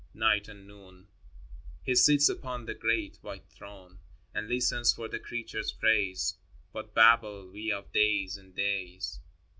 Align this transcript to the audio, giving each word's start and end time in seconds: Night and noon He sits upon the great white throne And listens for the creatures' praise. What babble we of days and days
Night 0.15 0.47
and 0.47 0.65
noon 0.65 1.09
He 1.83 1.93
sits 1.93 2.27
upon 2.27 2.65
the 2.65 2.73
great 2.73 3.17
white 3.21 3.47
throne 3.51 3.99
And 4.33 4.47
listens 4.49 4.91
for 4.91 5.07
the 5.07 5.19
creatures' 5.19 5.73
praise. 5.73 6.39
What 6.71 6.95
babble 6.95 7.51
we 7.51 7.71
of 7.71 7.91
days 7.91 8.35
and 8.35 8.55
days 8.55 9.19